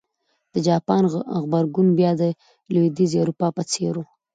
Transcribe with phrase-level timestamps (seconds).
[0.53, 1.03] د جاپان
[1.41, 2.23] غبرګون بیا د
[2.73, 4.03] لوېدیځې اروپا په څېر و.